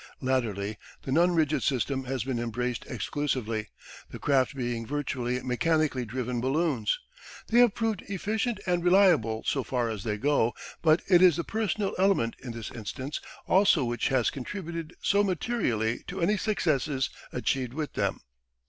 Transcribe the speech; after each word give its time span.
Latterly 0.19 0.77
the 1.03 1.11
non 1.11 1.29
rigid 1.35 1.61
system 1.61 2.05
has 2.05 2.23
been 2.23 2.39
embraced 2.39 2.87
exclusively, 2.87 3.67
the 4.09 4.17
craft 4.17 4.55
being 4.55 4.83
virtually 4.83 5.39
mechanically 5.43 6.05
driven 6.05 6.41
balloons. 6.41 6.97
They 7.49 7.59
have 7.59 7.75
proved 7.75 8.01
efficient 8.09 8.59
and 8.65 8.83
reliable 8.83 9.43
so 9.45 9.63
far 9.63 9.89
as 9.89 10.03
they 10.03 10.17
go, 10.17 10.55
but 10.81 11.03
it 11.07 11.21
is 11.21 11.35
the 11.35 11.43
personal 11.43 11.93
element 11.99 12.35
in 12.39 12.51
this 12.51 12.71
instance 12.71 13.19
also 13.47 13.85
which 13.85 14.07
has 14.07 14.31
contributed 14.31 14.95
so 15.03 15.23
materially 15.23 15.99
to 16.07 16.19
any 16.19 16.35
successes 16.35 17.11
achieved 17.31 17.75
with 17.75 17.93
them. 17.93 18.21